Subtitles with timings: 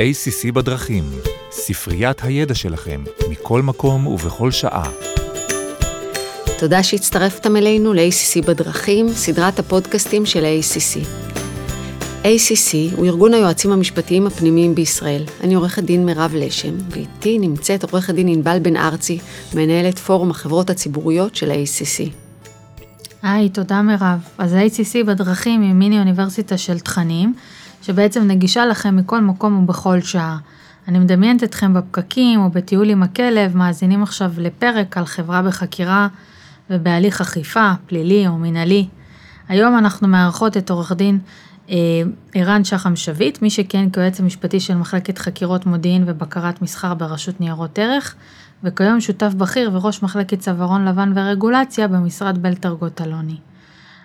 [0.00, 1.04] ACC בדרכים,
[1.50, 4.90] ספריית הידע שלכם, מכל מקום ובכל שעה.
[6.58, 11.06] תודה שהצטרפתם אלינו ל-ACC בדרכים, סדרת הפודקאסטים של ה-ACC.
[12.22, 15.24] ACC הוא ארגון היועצים המשפטיים הפנימיים בישראל.
[15.40, 19.18] אני עורכת דין מירב לשם, ואיתי נמצאת עורכת דין ענבל בן ארצי,
[19.54, 22.10] מנהלת פורום החברות הציבוריות של ה-ACC.
[23.22, 24.18] היי, תודה מירב.
[24.38, 27.34] אז ה-ACC בדרכים היא מיני אוניברסיטה של תכנים,
[27.82, 30.38] שבעצם נגישה לכם מכל מקום ובכל שעה.
[30.88, 36.08] אני מדמיינת אתכם בפקקים או בטיול עם הכלב, מאזינים עכשיו לפרק על חברה בחקירה
[36.70, 38.88] ובהליך אכיפה, פלילי או מינהלי.
[39.48, 41.18] היום אנחנו מארחות את עורך דין
[41.70, 41.76] אה,
[42.34, 47.78] ערן שחם שביט, מי שכיהן כיועץ המשפטי של מחלקת חקירות מודיעין ובקרת מסחר ברשות ניירות
[47.78, 48.14] ערך,
[48.64, 53.36] וכיום שותף בכיר וראש מחלקת צווארון לבן ורגולציה במשרד בלטרגוט אלוני.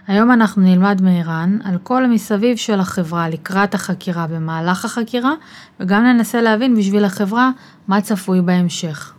[0.07, 5.33] היום אנחנו נלמד מערן על כל המסביב של החברה לקראת החקירה במהלך החקירה,
[5.79, 7.51] וגם ננסה להבין בשביל החברה
[7.87, 9.13] מה צפוי בהמשך.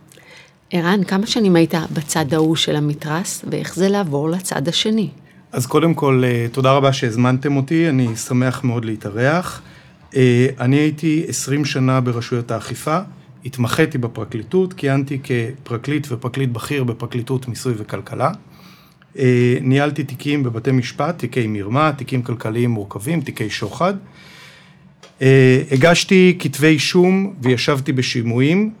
[0.71, 5.09] ערן, כמה שנים היית בצד ההוא של המתרס, ואיך זה לעבור לצד השני?
[5.51, 9.61] אז קודם כל, אה, תודה רבה שהזמנתם אותי, אני שמח מאוד להתארח.
[10.15, 12.99] אה, אני הייתי 20 שנה ברשויות האכיפה,
[13.45, 18.31] התמחיתי בפרקליטות, כיהנתי כפרקליט ופרקליט בכיר בפרקליטות מיסוי וכלכלה.
[19.17, 23.93] אה, ניהלתי תיקים בבתי משפט, תיקי מרמה, תיקים כלכליים מורכבים, תיקי שוחד.
[25.71, 28.71] הגשתי כתבי אישום וישבתי בשימועים,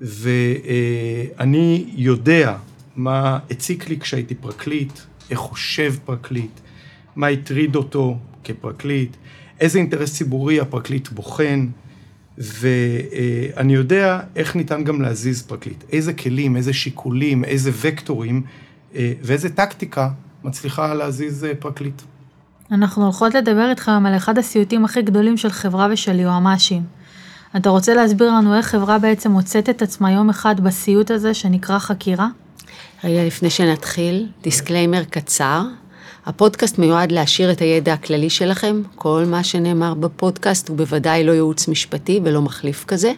[0.00, 2.56] ואני יודע
[2.96, 4.92] מה הציק לי כשהייתי פרקליט,
[5.30, 6.60] איך חושב פרקליט,
[7.16, 9.16] מה הטריד אותו כפרקליט,
[9.60, 11.66] איזה אינטרס ציבורי הפרקליט בוחן,
[12.38, 18.42] ואני יודע איך ניתן גם להזיז פרקליט, איזה כלים, איזה שיקולים, איזה וקטורים
[18.94, 20.08] ואיזה טקטיקה
[20.44, 22.02] מצליחה להזיז פרקליט.
[22.72, 26.82] אנחנו הולכות לדבר איתכם על אחד הסיוטים הכי גדולים של חברה ושל יועמ"שים.
[27.56, 31.78] אתה רוצה להסביר לנו איך חברה בעצם מוצאת את עצמה יום אחד בסיוט הזה שנקרא
[31.78, 32.28] חקירה?
[33.04, 35.62] רגע, לפני שנתחיל, דיסקליימר קצר.
[36.26, 38.82] הפודקאסט מיועד להעשיר את הידע הכללי שלכם.
[38.94, 43.12] כל מה שנאמר בפודקאסט הוא בוודאי לא ייעוץ משפטי ולא מחליף כזה.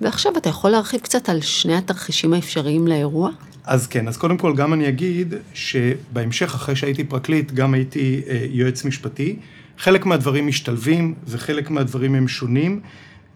[0.00, 3.30] ועכשיו אתה יכול להרחיב קצת על שני התרחישים האפשריים לאירוע?
[3.70, 8.46] אז כן, אז קודם כל גם אני אגיד שבהמשך, אחרי שהייתי פרקליט, גם הייתי אה,
[8.50, 9.36] יועץ משפטי.
[9.78, 12.80] חלק מהדברים משתלבים וחלק מהדברים הם שונים.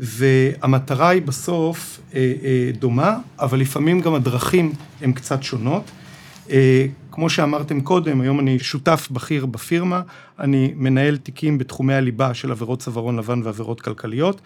[0.01, 5.91] והמטרה היא בסוף אה, אה, דומה, אבל לפעמים גם הדרכים הן קצת שונות.
[6.51, 10.03] אה, כמו שאמרתם קודם, היום אני שותף בכיר בפירמה,
[10.39, 14.41] אני מנהל תיקים בתחומי הליבה של עבירות צווארון לבן ועבירות כלכליות.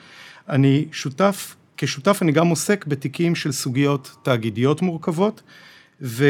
[0.49, 5.43] אני שותף, כשותף אני גם עוסק בתיקים של סוגיות תאגידיות מורכבות,
[6.03, 6.25] ו...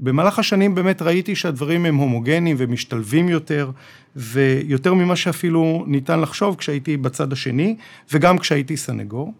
[0.00, 3.70] במהלך השנים באמת ראיתי שהדברים הם הומוגניים ומשתלבים יותר,
[4.16, 7.76] ויותר ממה שאפילו ניתן לחשוב כשהייתי בצד השני,
[8.12, 9.34] וגם כשהייתי סנגור.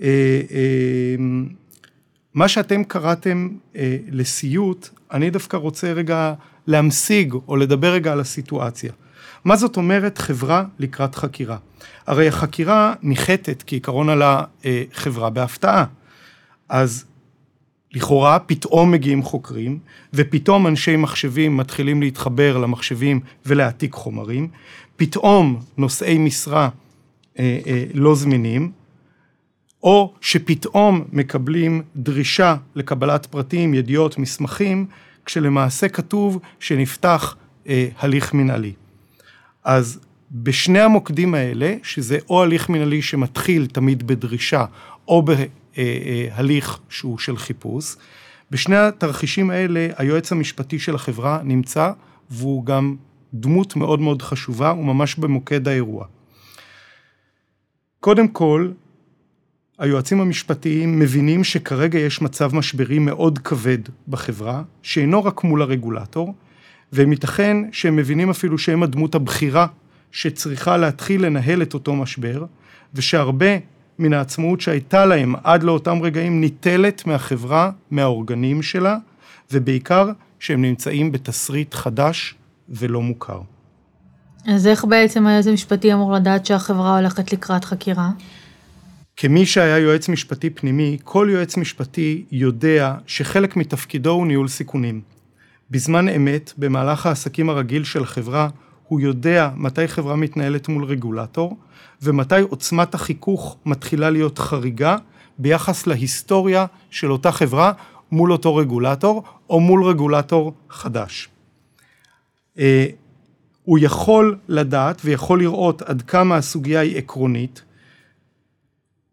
[0.00, 0.06] אה,
[0.50, 1.16] אה,
[2.34, 6.34] מה שאתם קראתם אה, לסיוט, אני דווקא רוצה רגע
[6.66, 8.92] להמשיג או לדבר רגע על הסיטואציה.
[9.44, 11.56] מה זאת אומרת חברה לקראת חקירה?
[12.06, 15.84] הרי החקירה ניחתת כעיקרון על החברה בהפתעה.
[16.68, 17.04] אז
[17.94, 19.78] לכאורה פתאום מגיעים חוקרים,
[20.14, 24.48] ופתאום אנשי מחשבים מתחילים להתחבר למחשבים ולהעתיק חומרים,
[24.96, 26.68] פתאום נושאי משרה
[27.38, 28.72] אה, אה, לא זמינים,
[29.82, 34.86] או שפתאום מקבלים דרישה לקבלת פרטים, ידיעות, מסמכים,
[35.24, 37.36] כשלמעשה כתוב שנפתח
[37.68, 38.72] אה, הליך מנהלי.
[39.64, 40.00] אז
[40.32, 44.64] בשני המוקדים האלה, שזה או הליך מנהלי שמתחיל תמיד בדרישה,
[45.08, 45.22] או
[46.32, 47.96] הליך שהוא של חיפוש.
[48.50, 51.90] בשני התרחישים האלה היועץ המשפטי של החברה נמצא
[52.30, 52.96] והוא גם
[53.34, 56.06] דמות מאוד מאוד חשובה, הוא ממש במוקד האירוע.
[58.00, 58.70] קודם כל,
[59.78, 63.78] היועצים המשפטיים מבינים שכרגע יש מצב משברי מאוד כבד
[64.08, 66.34] בחברה, שאינו רק מול הרגולטור,
[66.92, 69.66] וייתכן שהם מבינים אפילו שהם הדמות הבכירה
[70.10, 72.44] שצריכה להתחיל לנהל את אותו משבר,
[72.94, 73.56] ושהרבה
[73.98, 78.96] מן העצמאות שהייתה להם עד לאותם רגעים ניטלת מהחברה, מהאורגנים שלה,
[79.52, 82.34] ובעיקר שהם נמצאים בתסריט חדש
[82.68, 83.40] ולא מוכר.
[84.46, 88.10] אז איך בעצם היועץ המשפטי אמור לדעת שהחברה הולכת לקראת חקירה?
[89.16, 95.00] כמי שהיה יועץ משפטי פנימי, כל יועץ משפטי יודע שחלק מתפקידו הוא ניהול סיכונים.
[95.70, 98.48] בזמן אמת, במהלך העסקים הרגיל של החברה,
[98.92, 101.56] הוא יודע מתי חברה מתנהלת מול רגולטור,
[102.02, 104.96] ומתי עוצמת החיכוך מתחילה להיות חריגה
[105.38, 107.72] ביחס להיסטוריה של אותה חברה
[108.10, 111.28] מול אותו רגולטור, או מול רגולטור חדש.
[112.58, 112.86] אה,
[113.64, 117.62] הוא יכול לדעת ויכול לראות עד כמה הסוגיה היא עקרונית,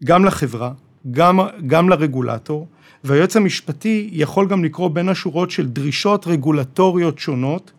[0.04, 0.72] גם לחברה,
[1.12, 2.68] גם, גם לרגולטור,
[3.04, 7.72] והיועץ המשפטי יכול גם לקרוא בין השורות של דרישות רגולטוריות שונות,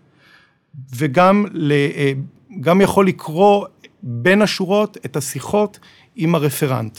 [0.96, 2.12] וגם ל, אה,
[2.60, 3.66] גם יכול לקרוא
[4.02, 5.78] בין השורות את השיחות
[6.16, 6.98] עם הרפרנט.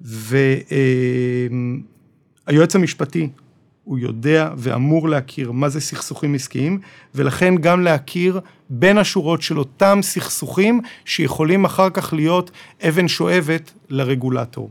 [0.00, 0.76] והיועץ
[2.76, 3.28] המשפטי
[3.84, 6.80] הוא יודע ואמור להכיר מה זה סכסוכים עסקיים,
[7.14, 8.40] ולכן גם להכיר
[8.70, 12.50] בין השורות של אותם סכסוכים שיכולים אחר כך להיות
[12.88, 14.70] אבן שואבת לרגולטור.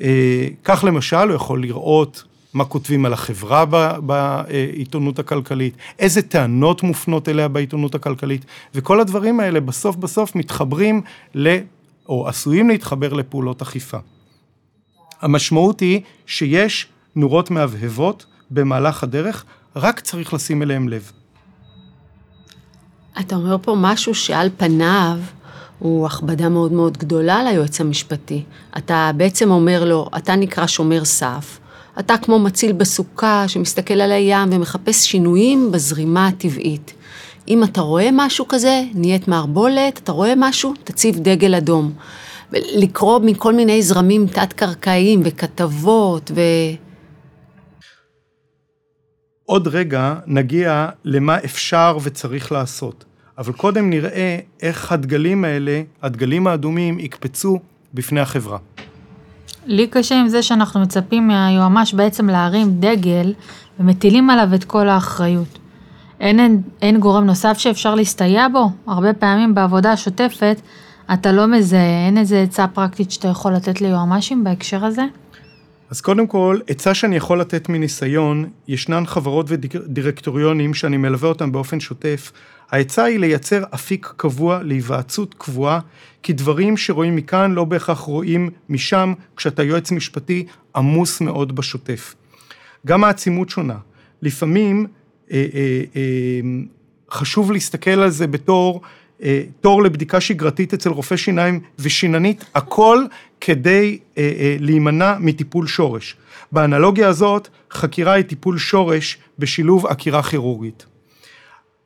[0.00, 2.24] אה, כך למשל, הוא יכול לראות
[2.56, 3.64] מה כותבים על החברה
[4.00, 8.44] בעיתונות הכלכלית, איזה טענות מופנות אליה בעיתונות הכלכלית,
[8.74, 11.02] וכל הדברים האלה בסוף בסוף מתחברים
[11.34, 11.56] ל...
[12.08, 13.98] או עשויים להתחבר לפעולות אכיפה.
[15.20, 19.44] המשמעות היא שיש נורות מהבהבות במהלך הדרך,
[19.76, 21.12] רק צריך לשים אליהם לב.
[23.20, 25.18] אתה אומר פה משהו שעל פניו
[25.78, 28.42] הוא הכבדה מאוד מאוד גדולה ליועץ המשפטי.
[28.78, 31.58] אתה בעצם אומר לו, אתה נקרא שומר סף,
[32.00, 36.92] אתה כמו מציל בסוכה שמסתכל על הים ומחפש שינויים בזרימה הטבעית.
[37.48, 41.92] אם אתה רואה משהו כזה, נהיית מערבולת, אתה רואה משהו, תציב דגל אדום.
[42.52, 46.40] לקרוא מכל מיני זרמים תת-קרקעיים וכתבות ו...
[49.44, 53.04] עוד רגע נגיע למה אפשר וצריך לעשות.
[53.38, 57.58] אבל קודם נראה איך הדגלים האלה, הדגלים האדומים, יקפצו
[57.94, 58.58] בפני החברה.
[59.66, 63.32] לי קשה עם זה שאנחנו מצפים מהיועמ"ש בעצם להרים דגל
[63.80, 65.58] ומטילים עליו את כל האחריות.
[66.20, 68.70] אין, אין, אין גורם נוסף שאפשר להסתייע בו?
[68.86, 70.60] הרבה פעמים בעבודה השוטפת
[71.12, 75.02] אתה לא מזהה, אין איזה עצה פרקטית שאתה יכול לתת ליועמ"שים בהקשר הזה?
[75.90, 81.80] אז קודם כל, עצה שאני יכול לתת מניסיון, ישנן חברות ודירקטוריונים שאני מלווה אותם באופן
[81.80, 82.32] שוטף.
[82.70, 85.80] העצה היא לייצר אפיק קבוע להיוועצות קבועה,
[86.22, 90.46] כי דברים שרואים מכאן לא בהכרח רואים משם, כשאתה יועץ משפטי
[90.76, 92.14] עמוס מאוד בשוטף.
[92.86, 93.78] גם העצימות שונה.
[94.22, 94.86] לפעמים
[95.30, 96.00] אה, אה, אה,
[97.10, 98.80] חשוב להסתכל על זה בתור
[99.22, 103.04] אה, תור לבדיקה שגרתית אצל רופא שיניים ושיננית, הכל
[103.40, 106.16] כדי אה, אה, להימנע מטיפול שורש.
[106.52, 110.86] באנלוגיה הזאת, חקירה היא טיפול שורש בשילוב עקירה כירורגית.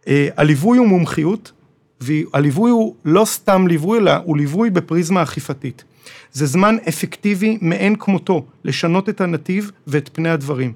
[0.07, 1.53] הליווי הוא מומחיות,
[2.01, 5.85] והליווי הוא לא סתם ליווי, אלא הוא ליווי בפריזמה אכיפתית.
[6.33, 10.73] זה זמן אפקטיבי מאין כמותו לשנות את הנתיב ואת פני הדברים.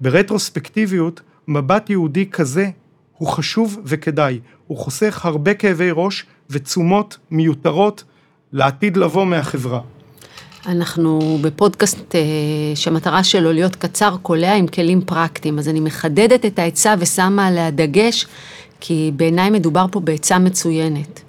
[0.00, 2.70] ברטרוספקטיביות, מבט יהודי כזה
[3.18, 8.04] הוא חשוב וכדאי, הוא חוסך הרבה כאבי ראש ותשומות מיותרות
[8.52, 9.80] לעתיד לבוא מהחברה.
[10.66, 12.20] אנחנו בפודקאסט אה,
[12.74, 17.70] שהמטרה שלו להיות קצר קולע עם כלים פרקטיים, אז אני מחדדת את העצה ושמה עליה
[17.70, 18.26] דגש,
[18.80, 21.20] כי בעיניי מדובר פה בעצה מצוינת.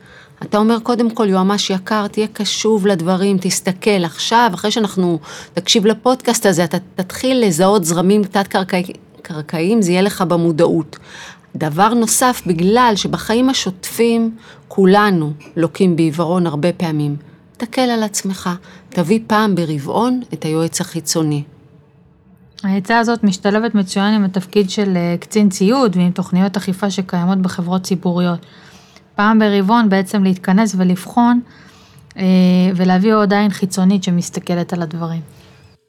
[0.44, 5.20] אתה אומר קודם כל, יועמ"ש יקר, תהיה קשוב לדברים, תסתכל עכשיו, אחרי שאנחנו
[5.54, 10.98] תקשיב לפודקאסט הזה, אתה תתחיל לזהות זרמים תת-קרקעיים, זה יהיה לך במודעות.
[11.56, 14.36] דבר נוסף, בגלל שבחיים השוטפים
[14.68, 17.27] כולנו לוקים בעיוורון הרבה פעמים.
[17.58, 18.50] תקל על עצמך,
[18.90, 21.44] תביא פעם ברבעון את היועץ החיצוני.
[22.64, 27.84] העצה הזאת משתלבת מצוין עם התפקיד של אה, קצין ציוד ועם תוכניות אכיפה שקיימות בחברות
[27.84, 28.46] ציבוריות.
[29.16, 31.40] פעם ברבעון בעצם להתכנס ולבחון
[32.18, 32.24] אה,
[32.76, 35.22] ולהביא עוד עין חיצונית שמסתכלת על הדברים.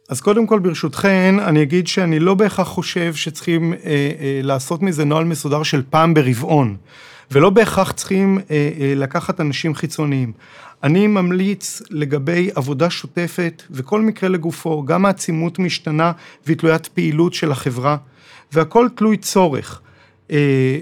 [0.09, 5.05] אז קודם כל ברשותכן, אני אגיד שאני לא בהכרח חושב שצריכים אה, אה, לעשות מזה
[5.05, 6.77] נוהל מסודר של פעם ברבעון,
[7.31, 10.33] ולא בהכרח צריכים אה, אה, לקחת אנשים חיצוניים.
[10.83, 16.13] אני ממליץ לגבי עבודה שוטפת, וכל מקרה לגופו, גם העצימות משתנה
[16.47, 17.97] והיא תלוית פעילות של החברה,
[18.53, 19.81] והכל תלוי צורך.
[20.31, 20.79] אה,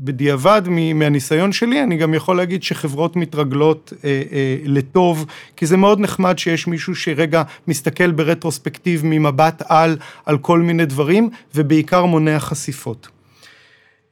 [0.00, 0.62] בדיעבד,
[0.94, 5.26] מהניסיון שלי, אני גם יכול להגיד שחברות מתרגלות אה, אה, לטוב,
[5.56, 11.30] כי זה מאוד נחמד שיש מישהו שרגע מסתכל ברטרוספקטיב ממבט על, על כל מיני דברים,
[11.54, 13.08] ובעיקר מונע חשיפות.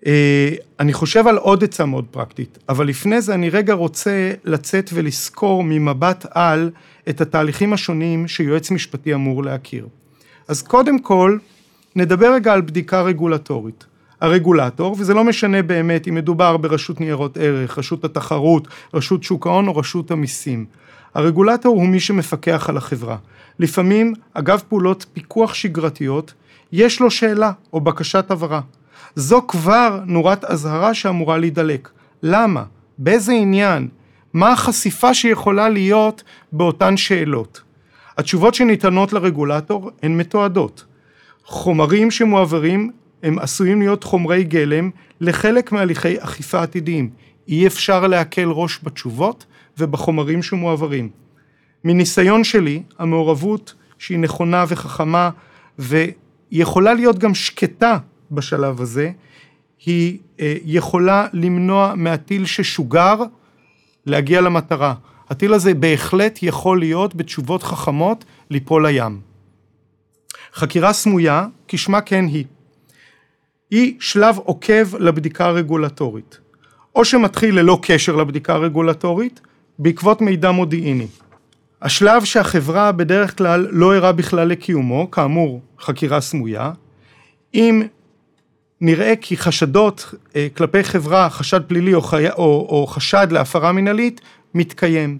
[0.07, 4.91] אה, אני חושב על עוד עצה מאוד פרקטית, אבל לפני זה אני רגע רוצה לצאת
[4.95, 6.71] ולסקור ממבט על
[7.09, 9.87] את התהליכים השונים שיועץ משפטי אמור להכיר.
[10.49, 11.39] אז קודם כל,
[11.97, 13.85] נדבר רגע על בדיקה רגולטורית.
[14.21, 19.69] הרגולטור, וזה לא משנה באמת אם מדובר ברשות ניירות ערך, רשות התחרות, רשות שוק ההון
[19.69, 20.65] או רשות המיסים.
[21.15, 23.17] הרגולטור הוא מי שמפקח על החברה.
[23.59, 26.35] לפעמים, אגב פעולות פיקוח שגרתיות,
[26.73, 28.61] יש לו שאלה או בקשת הבהרה.
[29.17, 31.89] זו כבר נורת אזהרה שאמורה להידלק.
[32.23, 32.65] למה?
[32.99, 33.89] באיזה עניין?
[34.33, 37.63] מה החשיפה שיכולה להיות באותן שאלות?
[38.19, 40.85] התשובות שניתנות לרגולטור הן מתועדות.
[41.45, 42.91] חומרים שמועברים
[43.23, 47.11] הם עשויים להיות חומרי גלם לחלק מהליכי אכיפה עתידיים.
[47.49, 49.47] אי אפשר להקל ראש בתשובות
[49.79, 51.09] ובחומרים שמועברים.
[51.85, 55.31] מניסיון שלי, המעורבות שהיא נכונה וחכמה
[55.79, 57.99] ויכולה להיות גם שקטה
[58.30, 59.11] בשלב הזה,
[59.87, 63.14] היא אה, יכולה למנוע מהטיל ששוגר
[64.06, 64.95] להגיע למטרה.
[65.30, 69.21] הטיל הזה בהחלט יכול להיות בתשובות חכמות ליפול לים.
[70.54, 72.45] חקירה סמויה, כשמה כן היא.
[73.71, 76.38] היא שלב עוקב לבדיקה הרגולטורית.
[76.95, 79.40] או שמתחיל ללא קשר לבדיקה הרגולטורית,
[79.78, 81.06] בעקבות מידע מודיעיני.
[81.83, 86.73] השלב שהחברה בדרך כלל לא ערה בכלל לקיומו, כאמור חקירה סמויה,
[87.54, 87.83] אם
[88.80, 92.30] נראה כי חשדות אה, כלפי חברה, חשד פלילי או, חי...
[92.30, 94.21] או, או חשד להפרה מנהלית,
[94.54, 95.18] מתקיים.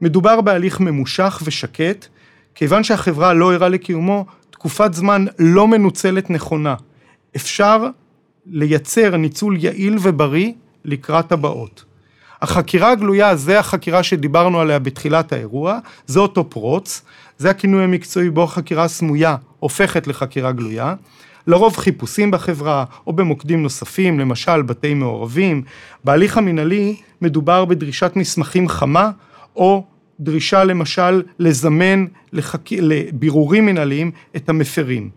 [0.00, 2.06] מדובר בהליך ממושך ושקט,
[2.54, 6.74] כיוון שהחברה לא ערה לקיומו, תקופת זמן לא מנוצלת נכונה.
[7.36, 7.86] אפשר
[8.46, 10.52] לייצר ניצול יעיל ובריא
[10.84, 11.84] לקראת הבאות.
[12.42, 17.02] החקירה הגלויה זה החקירה שדיברנו עליה בתחילת האירוע, זה אותו פרוץ,
[17.38, 20.94] זה הכינוי המקצועי בו חקירה סמויה הופכת לחקירה גלויה.
[21.46, 25.62] לרוב חיפושים בחברה או במוקדים נוספים, למשל בתי מעורבים.
[26.04, 29.10] בהליך המינהלי מדובר בדרישת מסמכים חמה
[29.56, 29.84] או
[30.20, 32.72] דרישה למשל לזמן לחק...
[32.72, 35.10] לבירורים מנהליים את המפרים.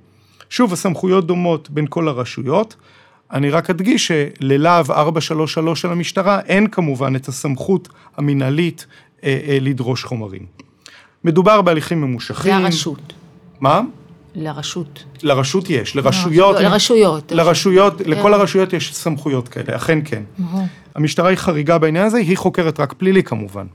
[0.49, 2.75] שוב, הסמכויות דומות בין כל הרשויות.
[3.31, 8.85] אני רק אדגיש שללהב 433 של המשטרה אין כמובן את הסמכות המינהלית
[9.23, 10.45] אה, אה, לדרוש חומרים.
[11.23, 12.51] מדובר בהליכים ממושכים.
[12.51, 13.13] זה הרשות.
[13.59, 13.81] מה?
[14.35, 15.03] לרשות.
[15.23, 16.59] לרשות יש, לרשויות.
[16.59, 17.31] לרשויות.
[17.31, 20.23] לרשויות, לכל הרשויות יש סמכויות כאלה, אכן כן.
[20.95, 23.65] המשטרה היא חריגה בעניין הזה, היא חוקרת רק פלילי כמובן.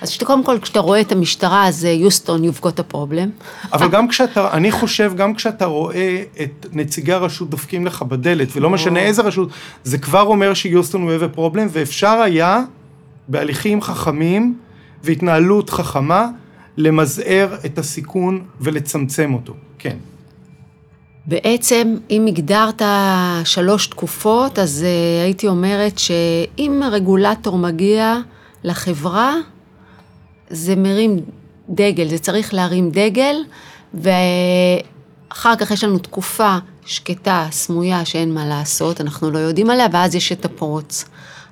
[0.00, 3.44] אז שאתה, קודם כל, כשאתה רואה את המשטרה, אז יוסטון, you've got a problem.
[3.72, 8.70] אבל גם כשאתה, אני חושב, גם כשאתה רואה את נציגי הרשות דופקים לך בדלת, ולא
[8.70, 9.48] משנה איזה רשות,
[9.84, 12.62] זה כבר אומר שיוסטון הוא have a problem, ואפשר היה,
[13.28, 14.58] בהליכים חכמים
[15.04, 16.28] והתנהלות חכמה,
[16.76, 19.96] למזער את הסיכון ולצמצם אותו, כן.
[21.26, 22.82] בעצם, אם הגדרת
[23.44, 28.16] שלוש תקופות, אז uh, הייתי אומרת שאם רגולטור מגיע
[28.64, 29.34] לחברה,
[30.50, 31.20] זה מרים
[31.68, 33.36] דגל, זה צריך להרים דגל,
[33.94, 36.56] ואחר כך יש לנו תקופה
[36.86, 41.04] שקטה, סמויה, שאין מה לעשות, אנחנו לא יודעים עליה, ואז יש את הפרוץ.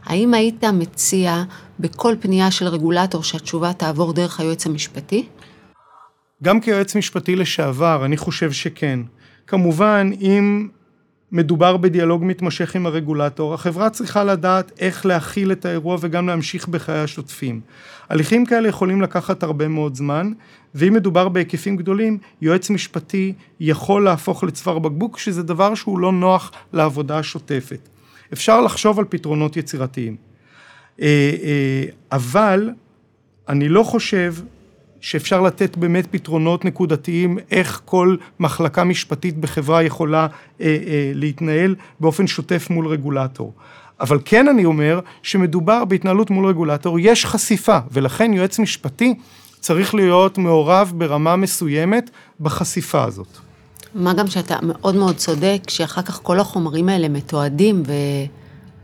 [0.05, 1.43] האם היית מציע
[1.81, 5.27] בכל פנייה של רגולטור שהתשובה תעבור דרך היועץ המשפטי?
[6.43, 9.01] גם כיועץ משפטי לשעבר, אני חושב שכן.
[9.47, 10.69] כמובן, אם
[11.33, 16.99] מדובר בדיאלוג מתמשך עם הרגולטור, החברה צריכה לדעת איך להכיל את האירוע וגם להמשיך בחיי
[16.99, 17.61] השוטפים.
[18.09, 20.33] הליכים כאלה יכולים לקחת הרבה מאוד זמן,
[20.75, 26.53] ואם מדובר בהיקפים גדולים, יועץ משפטי יכול להפוך לצוואר בקבוק, שזה דבר שהוא לא נוח
[26.73, 27.89] לעבודה השוטפת.
[28.33, 30.34] אפשר לחשוב על פתרונות יצירתיים.
[31.03, 31.07] אה,
[31.43, 32.71] אה, אבל
[33.49, 34.35] אני לא חושב
[35.01, 40.27] שאפשר לתת באמת פתרונות נקודתיים, איך כל מחלקה משפטית בחברה יכולה
[40.61, 40.77] אה,
[41.15, 43.53] להתנהל באופן שוטף מול רגולטור.
[44.01, 49.15] אבל כן אני אומר שמדובר בהתנהלות מול רגולטור, יש חשיפה, ולכן יועץ משפטי
[49.61, 52.11] צריך להיות מעורב ברמה מסוימת
[52.41, 53.39] בחשיפה הזאת.
[53.95, 57.83] מה גם שאתה מאוד מאוד צודק, שאחר כך כל החומרים האלה מתועדים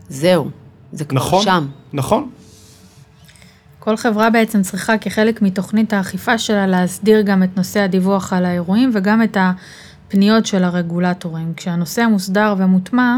[0.09, 0.49] וזהו,
[0.93, 1.67] זה כבר נכון, שם.
[1.93, 2.29] נכון.
[3.79, 8.91] כל חברה בעצם צריכה כחלק מתוכנית האכיפה שלה להסדיר גם את נושא הדיווח על האירועים
[8.93, 11.53] וגם את הפניות של הרגולטורים.
[11.57, 13.17] כשהנושא מוסדר ומוטמע,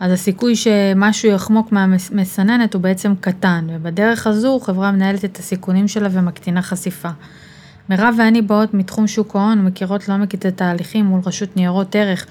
[0.00, 6.08] אז הסיכוי שמשהו יחמוק מהמסננת הוא בעצם קטן, ובדרך הזו חברה מנהלת את הסיכונים שלה
[6.12, 7.10] ומקטינה חשיפה.
[7.88, 12.26] מירב ואני באות מתחום שוק ההון ומכירות לעומק את התהליכים מול רשות ניירות ערך,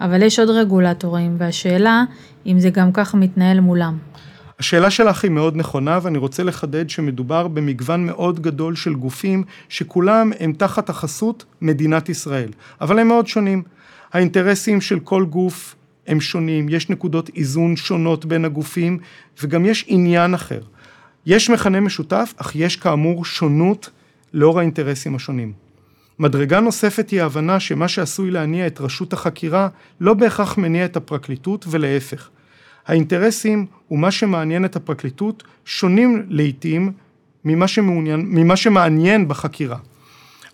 [0.00, 2.04] אבל יש עוד רגולטורים, והשאלה
[2.46, 3.98] אם זה גם ככה מתנהל מולם.
[4.58, 10.32] השאלה שלך היא מאוד נכונה ואני רוצה לחדד שמדובר במגוון מאוד גדול של גופים שכולם
[10.40, 12.50] הם תחת החסות מדינת ישראל,
[12.80, 13.62] אבל הם מאוד שונים.
[14.12, 15.74] האינטרסים של כל גוף
[16.06, 18.98] הם שונים, יש נקודות איזון שונות בין הגופים
[19.42, 20.60] וגם יש עניין אחר.
[21.26, 23.90] יש מכנה משותף, אך יש כאמור שונות
[24.32, 25.52] לאור האינטרסים השונים.
[26.18, 29.68] מדרגה נוספת היא ההבנה שמה שעשוי להניע את רשות החקירה
[30.00, 32.28] לא בהכרח מניע את הפרקליטות ולהפך.
[32.88, 36.92] האינטרסים ומה שמעניין את הפרקליטות שונים לעיתים
[37.44, 39.76] ממה, שמעוניין, ממה שמעניין בחקירה.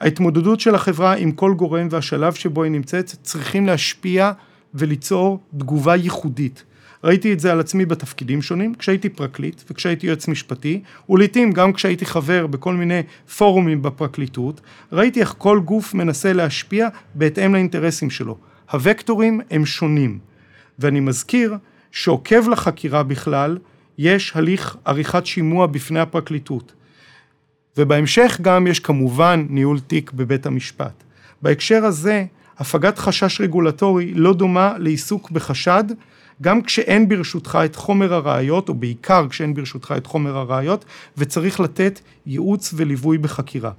[0.01, 4.33] ההתמודדות של החברה עם כל גורם והשלב שבו היא נמצאת צריכים להשפיע
[4.75, 6.65] וליצור תגובה ייחודית.
[7.05, 12.07] ראיתי את זה על עצמי בתפקידים שונים, כשהייתי פרקליט וכשהייתי יועץ משפטי, ולעיתים גם כשהייתי
[12.07, 13.01] חבר בכל מיני
[13.37, 14.61] פורומים בפרקליטות,
[14.93, 18.39] ראיתי איך כל גוף מנסה להשפיע בהתאם לאינטרסים שלו.
[18.71, 20.19] הוקטורים הם שונים,
[20.79, 21.57] ואני מזכיר
[21.95, 23.59] שעוקב לחקירה בכלל,
[23.99, 26.73] יש הליך עריכת שימוע בפני הפרקליטות.
[27.77, 31.05] ובהמשך גם יש כמובן ניהול תיק בבית המשפט.
[31.43, 32.25] בהקשר הזה,
[32.59, 35.85] הפגת חשש רגולטורי לא דומה לעיסוק בחשד,
[36.43, 40.85] גם כשאין ברשותך את חומר הראיות, או בעיקר כשאין ברשותך את חומר הראיות,
[41.19, 43.71] וצריך לתת ייעוץ וליווי בחקירה.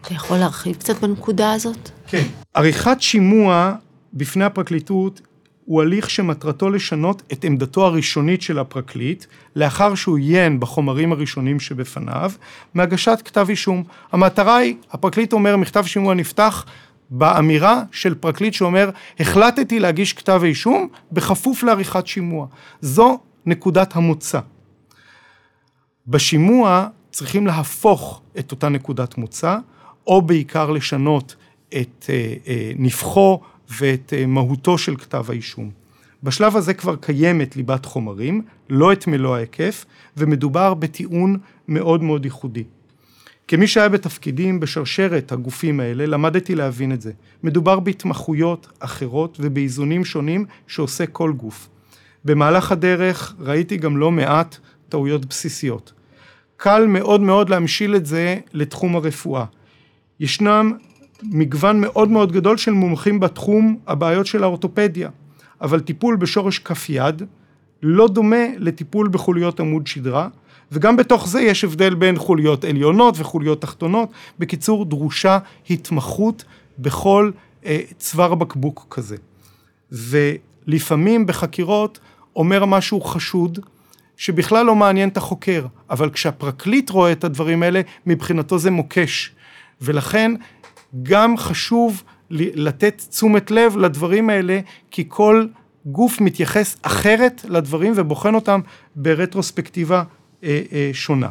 [0.00, 1.90] אתה יכול להרחיב קצת בנקודה הזאת?
[2.06, 2.26] כן.
[2.54, 3.74] עריכת שימוע
[4.14, 5.20] בפני הפרקליטות
[5.66, 9.24] הוא הליך שמטרתו לשנות את עמדתו הראשונית של הפרקליט,
[9.56, 12.32] לאחר שהוא עיין בחומרים הראשונים שבפניו,
[12.74, 13.84] מהגשת כתב אישום.
[14.12, 16.66] המטרה היא, הפרקליט אומר, מכתב שימוע נפתח
[17.10, 22.46] באמירה של פרקליט שאומר, החלטתי להגיש כתב אישום בכפוף לעריכת שימוע.
[22.80, 24.40] זו נקודת המוצא.
[26.06, 29.56] בשימוע צריכים להפוך את אותה נקודת מוצא,
[30.06, 31.36] או בעיקר לשנות
[31.68, 35.70] את אה, אה, נפחו ואת אה, מהותו של כתב האישום.
[36.22, 39.84] בשלב הזה כבר קיימת ליבת חומרים, לא את מלוא ההיקף,
[40.16, 42.64] ומדובר בטיעון מאוד מאוד ייחודי.
[43.48, 47.12] כמי שהיה בתפקידים בשרשרת הגופים האלה, למדתי להבין את זה.
[47.42, 51.68] מדובר בהתמחויות אחרות ובאיזונים שונים שעושה כל גוף.
[52.24, 54.56] במהלך הדרך ראיתי גם לא מעט
[54.88, 55.92] טעויות בסיסיות.
[56.56, 59.44] קל מאוד מאוד להמשיל את זה לתחום הרפואה.
[60.20, 60.72] ישנם
[61.22, 65.10] מגוון מאוד מאוד גדול של מומחים בתחום הבעיות של האורתופדיה,
[65.60, 67.22] אבל טיפול בשורש כף יד
[67.82, 70.28] לא דומה לטיפול בחוליות עמוד שדרה,
[70.72, 74.10] וגם בתוך זה יש הבדל בין חוליות עליונות וחוליות תחתונות.
[74.38, 75.38] בקיצור, דרושה
[75.70, 76.44] התמחות
[76.78, 77.30] בכל
[77.66, 79.16] אה, צוואר בקבוק כזה.
[79.92, 81.98] ולפעמים בחקירות
[82.36, 83.58] אומר משהו חשוד,
[84.16, 89.32] שבכלל לא מעניין את החוקר, אבל כשהפרקליט רואה את הדברים האלה, מבחינתו זה מוקש.
[89.80, 90.32] ולכן
[91.02, 95.46] גם חשוב לתת תשומת לב לדברים האלה, כי כל
[95.86, 98.60] גוף מתייחס אחרת לדברים ובוחן אותם
[98.96, 100.02] ברטרוספקטיבה
[100.44, 101.28] אה, אה, שונה.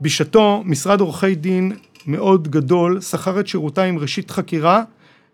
[0.00, 1.72] בשעתו משרד עורכי דין
[2.06, 4.82] מאוד גדול שכר את שירותיי עם ראשית חקירה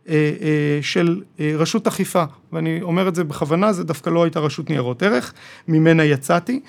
[0.09, 4.41] אה, אה, של אה, רשות אכיפה, ואני אומר את זה בכוונה, זה דווקא לא הייתה
[4.41, 5.33] רשות ניירות ערך,
[5.69, 6.61] ממנה יצאתי.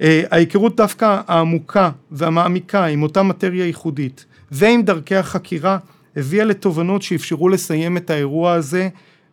[0.00, 5.78] אה, ההיכרות דווקא העמוקה והמעמיקה עם אותה מטריה ייחודית ועם דרכי החקירה
[6.16, 8.88] הביאה לתובנות שאפשרו לסיים את האירוע הזה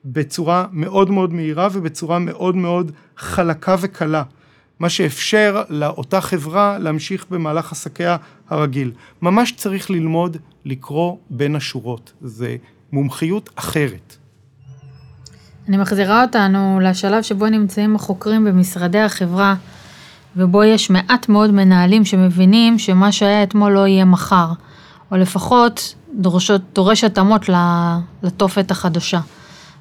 [0.06, 4.24] בצורה מאוד מאוד מהירה ובצורה מאוד מאוד חלקה וקלה.
[4.80, 8.18] מה שאפשר לאותה חברה להמשיך במהלך עסקיה
[8.50, 8.92] הרגיל.
[9.22, 12.56] ממש צריך ללמוד לקרוא בין השורות, זה
[12.92, 14.16] מומחיות אחרת.
[15.68, 19.56] אני מחזירה אותנו לשלב שבו נמצאים החוקרים במשרדי החברה
[20.36, 24.48] ובו יש מעט מאוד מנהלים שמבינים שמה שהיה אתמול לא יהיה מחר,
[25.12, 27.50] או לפחות דורשות, דורש התאמות
[28.24, 29.20] לתופת החדשה.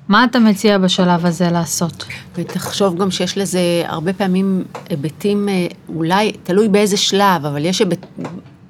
[0.09, 2.05] מה אתה מציע בשלב הזה לעשות?
[2.35, 8.07] ותחשוב גם שיש לזה הרבה פעמים היבטים, אה, אולי, תלוי באיזה שלב, אבל יש היבט,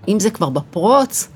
[0.08, 1.28] אם זה כבר בפרוץ,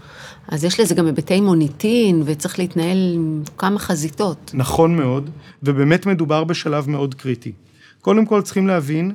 [0.49, 4.51] אז יש לזה גם היבטי מוניטין, וצריך להתנהל עם כמה חזיתות.
[4.55, 5.31] נכון מאוד,
[5.63, 7.53] ובאמת מדובר בשלב מאוד קריטי.
[8.01, 9.13] קודם כל צריכים להבין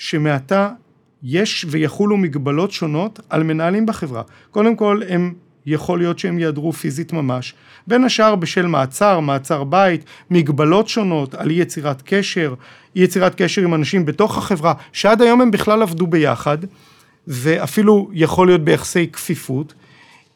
[0.00, 0.68] שמעתה
[1.22, 4.22] יש ויחולו מגבלות שונות על מנהלים בחברה.
[4.50, 5.34] קודם כל, הם
[5.66, 7.54] יכול להיות שהם יעדרו פיזית ממש,
[7.86, 12.54] בין השאר בשל מעצר, מעצר בית, מגבלות שונות על אי יצירת קשר,
[12.96, 16.58] אי יצירת קשר עם אנשים בתוך החברה, שעד היום הם בכלל עבדו ביחד,
[17.26, 19.74] ואפילו יכול להיות ביחסי כפיפות,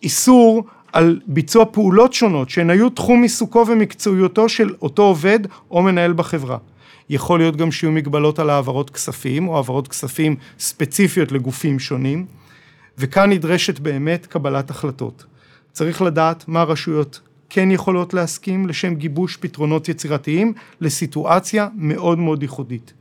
[0.02, 6.12] איסור על ביצוע פעולות שונות שהן היו תחום עיסוקו ומקצועיותו של אותו עובד או מנהל
[6.12, 6.58] בחברה.
[7.08, 12.26] יכול להיות גם שיהיו מגבלות על העברות כספים או העברות כספים ספציפיות לגופים שונים,
[12.98, 15.24] וכאן נדרשת באמת קבלת החלטות.
[15.72, 22.92] צריך לדעת מה הרשויות כן יכולות להסכים לשם גיבוש פתרונות יצירתיים לסיטואציה מאוד מאוד ייחודית.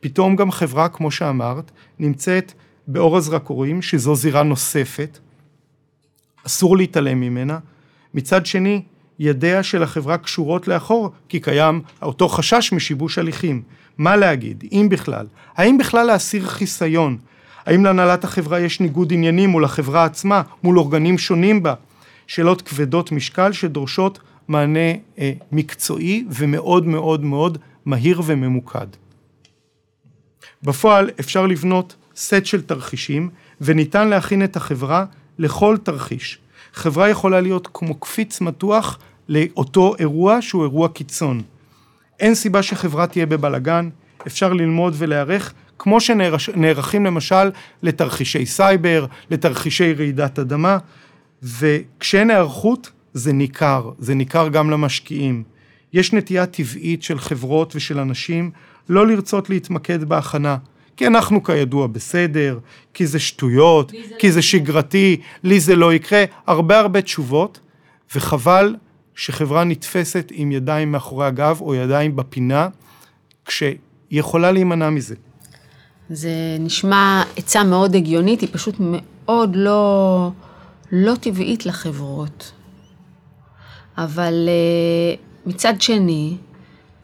[0.00, 2.52] פתאום גם חברה, כמו שאמרת, נמצאת
[2.86, 5.18] באור הזרקורים, שזו זירה נוספת,
[6.46, 7.58] אסור להתעלם ממנה.
[8.14, 8.82] מצד שני,
[9.18, 13.62] ידיה של החברה קשורות לאחור, כי קיים אותו חשש משיבוש הליכים.
[13.98, 15.26] מה להגיד, אם בכלל?
[15.56, 17.18] האם בכלל להסיר חיסיון?
[17.66, 21.74] האם להנהלת החברה יש ניגוד עניינים מול החברה עצמה, מול אורגנים שונים בה?
[22.26, 28.86] שאלות כבדות משקל שדורשות מענה אה, מקצועי ומאוד מאוד מאוד מהיר וממוקד.
[30.62, 35.04] בפועל אפשר לבנות סט של תרחישים וניתן להכין את החברה
[35.38, 36.38] לכל תרחיש.
[36.74, 41.42] חברה יכולה להיות כמו קפיץ מתוח לאותו אירוע שהוא אירוע קיצון.
[42.20, 43.88] אין סיבה שחברה תהיה בבלגן,
[44.26, 47.50] אפשר ללמוד ולהיערך כמו שנערכים למשל
[47.82, 50.78] לתרחישי סייבר, לתרחישי רעידת אדמה,
[51.42, 55.42] וכשאין היערכות זה ניכר, זה ניכר גם למשקיעים.
[55.92, 58.50] יש נטייה טבעית של חברות ושל אנשים
[58.88, 60.56] לא לרצות להתמקד בהכנה,
[60.96, 62.58] כי אנחנו כידוע בסדר,
[62.94, 67.60] כי זה שטויות, כי זה שגרתי, לי זה לא יקרה, הרבה הרבה תשובות,
[68.14, 68.76] וחבל
[69.14, 72.68] שחברה נתפסת עם ידיים מאחורי הגב או ידיים בפינה,
[73.44, 73.76] כשהיא
[74.10, 75.14] יכולה להימנע מזה.
[76.10, 76.30] זה
[76.60, 80.30] נשמע עצה מאוד הגיונית, היא פשוט מאוד לא,
[80.92, 82.52] לא טבעית לחברות.
[83.98, 85.14] אבל אה,
[85.46, 86.36] מצד שני,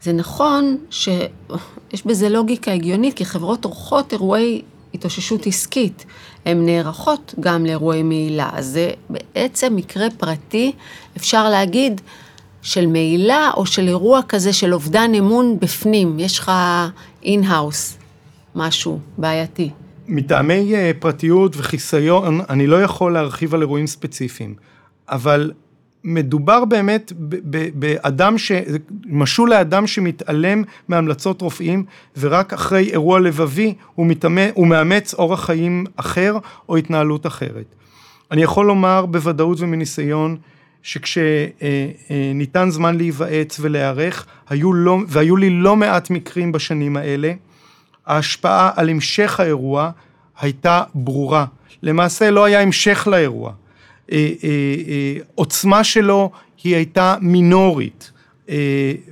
[0.01, 4.61] זה נכון שיש בזה לוגיקה הגיונית, כי חברות נערכות לאירועי
[4.93, 6.05] התאוששות עסקית.
[6.45, 8.49] הן נערכות גם לאירועי מעילה.
[8.53, 10.71] אז זה בעצם מקרה פרטי,
[11.17, 12.01] אפשר להגיד,
[12.61, 16.19] של מעילה או של אירוע כזה של אובדן אמון בפנים.
[16.19, 16.51] יש לך
[17.23, 17.97] in-house,
[18.55, 19.69] משהו בעייתי.
[20.07, 24.55] מטעמי אה, פרטיות וחיסיון, אני לא יכול להרחיב על אירועים ספציפיים,
[25.09, 25.51] אבל
[26.03, 27.13] מדובר באמת
[27.73, 28.51] באדם ש...
[29.05, 31.85] משול לאדם שמתעלם מהמלצות רופאים
[32.19, 34.37] ורק אחרי אירוע לבבי הוא, מתאמ...
[34.53, 36.37] הוא מאמץ אורח חיים אחר
[36.69, 37.75] או התנהלות אחרת.
[38.31, 40.37] אני יכול לומר בוודאות ומניסיון
[40.83, 47.33] שכשניתן זמן להיוועץ ולהיערך, היו לא, והיו לי לא מעט מקרים בשנים האלה,
[48.05, 49.91] ההשפעה על המשך האירוע
[50.41, 51.45] הייתה ברורה.
[51.83, 53.51] למעשה לא היה המשך לאירוע.
[54.11, 54.49] אה, אה,
[54.87, 56.31] אה, עוצמה שלו
[56.63, 58.11] היא הייתה מינורית.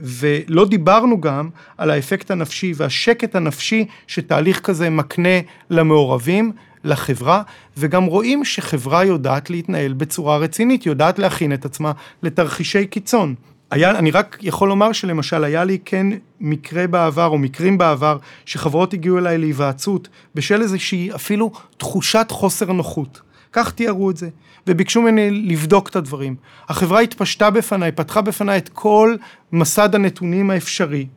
[0.01, 6.51] ולא דיברנו גם על האפקט הנפשי והשקט הנפשי שתהליך כזה מקנה למעורבים,
[6.83, 7.41] לחברה,
[7.77, 11.91] וגם רואים שחברה יודעת להתנהל בצורה רצינית, יודעת להכין את עצמה
[12.23, 13.35] לתרחישי קיצון.
[13.71, 16.07] היה, אני רק יכול לומר שלמשל היה לי כן
[16.39, 23.21] מקרה בעבר או מקרים בעבר שחברות הגיעו אליי להיוועצות בשל איזושהי אפילו תחושת חוסר נוחות.
[23.53, 24.29] כך תיארו את זה,
[24.67, 26.35] וביקשו ממני לבדוק את הדברים.
[26.69, 29.15] החברה התפשטה בפניי, פתחה בפניי את כל
[29.51, 31.07] מסד הנתונים האפשרי,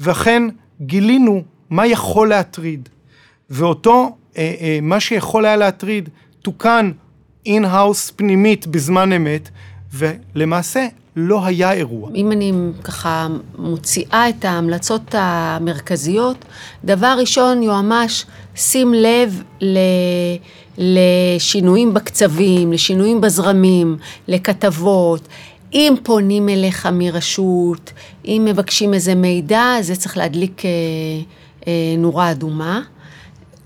[0.00, 0.42] ואכן
[0.80, 2.88] גילינו מה יכול להטריד.
[3.50, 6.08] ואותו, אה, אה, מה שיכול היה להטריד,
[6.42, 6.90] תוקן
[7.46, 9.48] in-house פנימית בזמן אמת,
[9.94, 12.10] ולמעשה לא היה אירוע.
[12.14, 12.52] אם אני
[12.84, 16.44] ככה מוציאה את ההמלצות המרכזיות,
[16.84, 18.24] דבר ראשון, יועמ"ש,
[18.56, 19.78] שים לב ל...
[20.80, 23.96] לשינויים בקצבים, לשינויים בזרמים,
[24.28, 25.28] לכתבות.
[25.72, 27.92] אם פונים אליך מרשות,
[28.24, 30.70] אם מבקשים איזה מידע, זה צריך להדליק אה,
[31.66, 32.80] אה, נורה אדומה.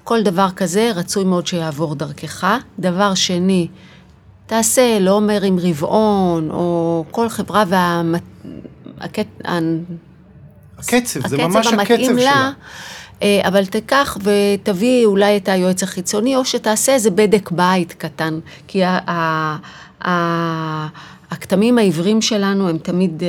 [0.05, 2.47] כל דבר כזה רצוי מאוד שיעבור דרכך.
[2.79, 3.69] דבר שני,
[4.47, 7.65] תעשה, לא אומר עם רבעון, או כל חברה
[9.01, 9.23] והקצב,
[10.79, 12.31] הקצב, זה ממש הקצב שלה.
[12.31, 12.51] אה,
[13.43, 18.83] אבל תיקח ותביא אולי את היועץ החיצוני, או שתעשה איזה בדק בית קטן, כי
[21.31, 23.23] הכתמים העיוורים שלנו הם תמיד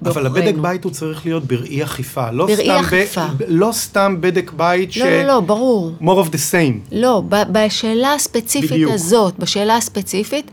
[0.00, 0.30] בעוכרינו.
[0.30, 2.30] אבל הבדק בית הוא צריך להיות בראי אכיפה.
[2.30, 3.26] לא בראי סתם אכיפה.
[3.36, 5.08] ב, לא סתם בדק בית לא, ש...
[5.08, 5.92] לא, לא, ברור.
[6.00, 6.92] more of the same.
[6.92, 8.92] לא, בשאלה הספציפית בדיוק.
[8.92, 10.50] הזאת, בשאלה הספציפית,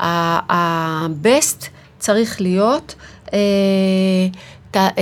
[0.00, 1.66] ה-best
[1.98, 2.94] צריך להיות,
[3.32, 3.38] אה,
[4.70, 4.92] ת, אה,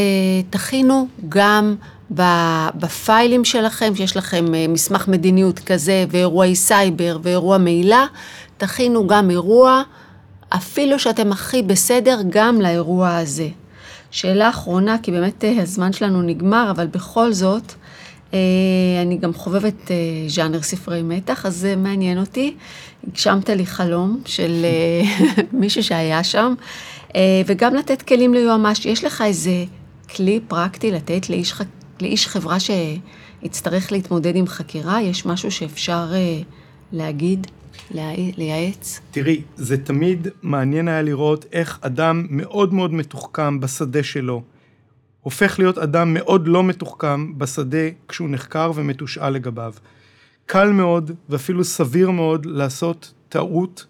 [0.51, 1.75] תכינו גם
[2.11, 8.07] בפיילים שלכם, שיש לכם אה, מסמך מדיניות כזה, ואירועי סייבר ואירוע מעילה,
[8.57, 9.83] תכינו גם אירוע,
[10.49, 13.49] אפילו שאתם הכי בסדר, גם לאירוע הזה.
[14.11, 17.73] שאלה אחרונה, כי באמת אה, הזמן שלנו נגמר, אבל בכל זאת,
[18.35, 18.39] אה,
[19.03, 19.91] אני גם חובבת
[20.29, 22.55] ז'אנר ספרי מתח, אז זה מעניין אותי.
[23.09, 24.67] הגשמת לי חלום של
[25.53, 26.55] מישהו שהיה שם,
[27.47, 28.87] וגם לתת כלים ליועמ"ש.
[28.87, 29.65] יש לך איזה
[30.17, 31.78] כלי פרקטי לתת לאיש חקיקה?
[32.01, 36.41] לאיש חברה שיצטרך להתמודד עם חקירה, יש משהו שאפשר אה,
[36.93, 37.47] להגיד,
[37.91, 39.01] לייעץ?
[39.11, 44.43] תראי, זה תמיד מעניין היה לראות איך אדם מאוד מאוד מתוחכם בשדה שלו,
[45.21, 49.73] הופך להיות אדם מאוד לא מתוחכם בשדה כשהוא נחקר ומתושאל לגביו.
[50.47, 53.87] קל מאוד ואפילו סביר מאוד לעשות טעות,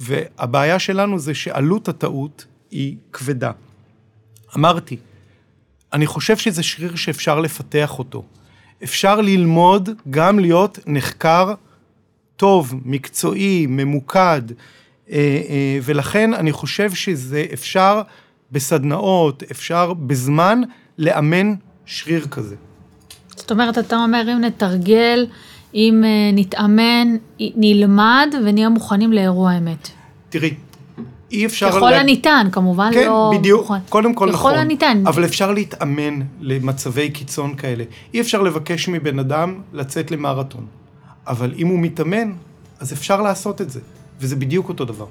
[0.00, 3.50] והבעיה שלנו זה שעלות הטעות היא כבדה.
[4.56, 4.96] אמרתי,
[5.92, 8.24] אני חושב שזה שריר שאפשר לפתח אותו.
[8.84, 11.54] אפשר ללמוד גם להיות נחקר
[12.36, 14.42] טוב, מקצועי, ממוקד,
[15.10, 15.16] אה,
[15.48, 18.02] אה, ולכן אני חושב שזה אפשר
[18.52, 20.60] בסדנאות, אפשר בזמן
[20.98, 21.54] לאמן
[21.86, 22.56] שריר כזה.
[23.36, 25.26] זאת אומרת, אתה אומר, אם נתרגל,
[25.74, 29.88] אם אה, נתאמן, נלמד ונהיה מוכנים לאירוע אמת.
[30.28, 30.54] תראי,
[31.32, 31.70] אי אפשר...
[31.70, 32.00] ככל לה...
[32.00, 33.30] הניתן, כמובן כן, לא...
[33.32, 33.78] כן, בדיוק, נכון.
[33.88, 34.52] קודם כל ככל נכון.
[34.52, 35.02] ככל הניתן.
[35.06, 37.84] אבל אפשר להתאמן למצבי קיצון כאלה.
[38.14, 40.66] אי אפשר לבקש מבן אדם לצאת למרתון.
[41.26, 42.32] אבל אם הוא מתאמן,
[42.80, 43.80] אז אפשר לעשות את זה.
[44.20, 45.06] וזה בדיוק אותו דבר.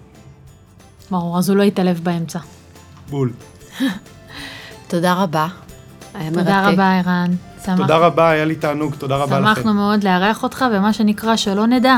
[1.11, 2.39] ברור, אז הוא לא יתעלב באמצע.
[3.09, 3.31] בול.
[4.87, 5.47] תודה רבה.
[6.13, 6.69] היה תודה.
[6.69, 7.31] רבה, ערן.
[7.65, 7.77] שמח.
[7.77, 9.55] תודה רבה, היה לי תענוג, תודה רבה לכם.
[9.55, 11.97] שמחנו מאוד לארח אותך, ומה שנקרא, שלא נדע.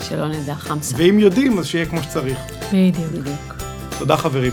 [0.00, 0.94] שלא נדע, חמסה.
[0.98, 2.38] ואם יודעים, אז שיהיה כמו שצריך.
[2.72, 3.12] בדיוק.
[3.12, 3.53] בדיוק.
[3.98, 4.52] תודה חברים.